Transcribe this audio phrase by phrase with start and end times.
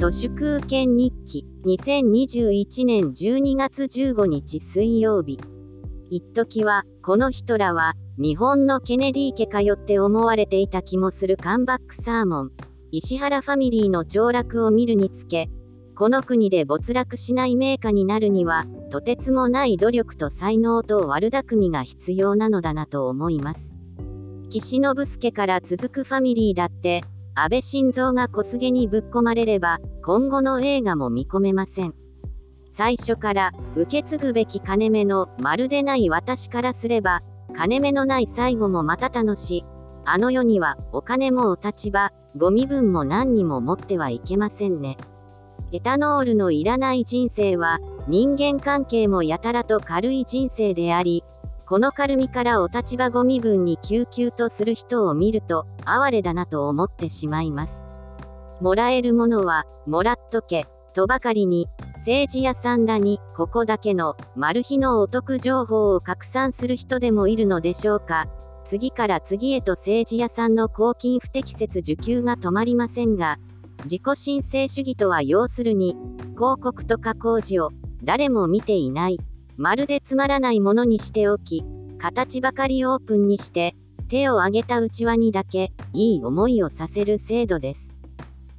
[0.00, 5.38] 都市空権日記2021年12月15日水曜日。
[6.08, 12.52] 一時はこの人らは日本のケネディ家かよって思われていた気もするカンバックサーモン
[12.90, 15.50] 石原ファミリーの凋落を見るにつけ
[15.94, 23.74] この国で没落しない名家になるにはとてつもない努力と才能と悪巧みが必要なのだなと思います。
[24.48, 27.04] 岸信介から続くファミリーだって
[27.42, 31.94] 安倍晋三が小菅にぶっ込まれれば今後の映画も見込めません。
[32.76, 37.22] 最初から受け継ぐべき金目のまるでない私からすれば
[37.56, 39.64] 金目のない最後もまた楽しい。
[40.04, 44.98] あの世にはお金もお立場ご身分も何にも持ってはいけませんね。
[45.72, 51.24] エタノールのいらない人生は人間関係もやたらと軽い人生であり
[51.70, 57.86] この軽みからお立場ご身分に救急とする人を見ると哀れだなと思ってしまいます。
[58.60, 68.26] もらえるものはもらっとけとばかりに政治屋さんらにここだけのマル秘のお得情報を拡散する人でもいるのでしょうか。
[68.64, 73.38] 次から次へと政治屋さんの公金不適切受給が止まりませんが
[73.84, 75.94] 自己申請主義とは要するに
[76.34, 77.70] 広告と加工時を
[78.02, 79.20] 誰も見ていない。
[79.60, 81.66] まるでつまらないものにしておき
[81.98, 83.76] 形ばかりオープンにして
[84.08, 87.92] 手を挙げた内輪にだけいい思いをさせる制度です。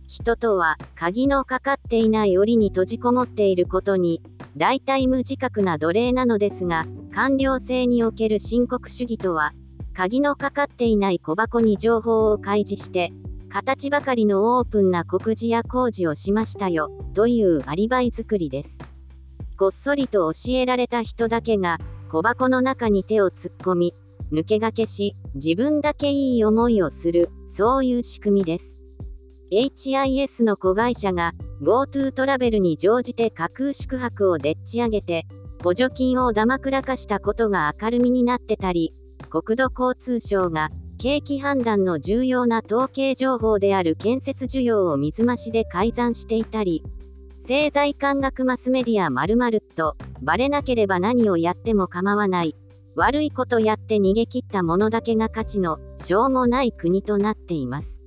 [0.08, 4.22] 人とは鍵のかかっていない檻に閉じこもっていることに
[4.56, 9.54] 大体無自覚な奴隷なのですが官僚制における申告主義とは
[9.96, 13.12] 鍵のかかっていない小箱に情報を開示して
[13.50, 18.91] 形ばかりのオープンな告示や工事をしましたよというアリバイ作りです。
[19.62, 21.78] こっそりと教えられた人だけが
[22.12, 23.96] 小箱の中に手を突っ込み
[24.34, 28.80] 抜け駆けし自分だけいい思いをするそういう仕組みです。
[29.52, 35.28] HIS の子会社が GoTo トラベルに乗じて架空宿泊をでっち上げて
[35.64, 38.96] 補助金をだまくらかしたことが明るみになってたり
[39.30, 46.84] 国土交通省が景気判断の重要な統計情報である建設需要を水増しで改ざんしていたり、
[47.42, 52.56] 政財官学マスメディア〇〇と、バレなければ何をやっても構わない、
[52.96, 58.04] 悪いことやって逃げ切ったものだけが価値の、しょうもない国となっています。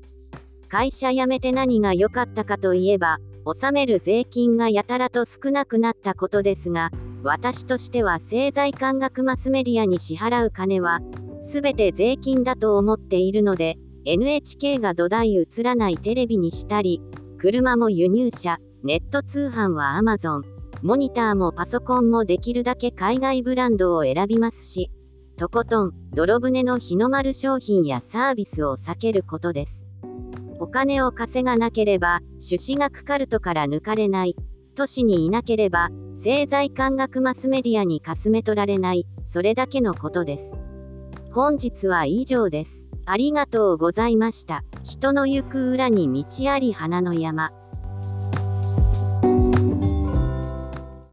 [0.68, 6.90] 会社辞めて何が良かったかといえば、納める税金がやたらと少なくなったことですが、
[7.24, 11.00] 私としては政財官学マスメディアに支払う金は、
[11.42, 17.02] すべて税金だと思っているので、NHK が土台映らないテレビにしたり、
[17.36, 20.42] 車も輸入車、ネット通販は Amazon、
[20.82, 24.90] モニターもパソコンもできるだけ海外ブランドを選びますし、
[25.38, 29.86] とことん、泥船の日の丸商品やサービスを避けることです。
[30.58, 34.36] お金を稼がなければ、朱子学カルトから抜かれない。
[34.74, 40.44] 都市にいなければ、政財官学マスメディアにかすめ取られない、それだけのことです。
[41.32, 42.86] 本日は以上です。
[43.06, 44.62] ありがとうございました。
[44.82, 47.50] 人の行く裏に道あり花の山。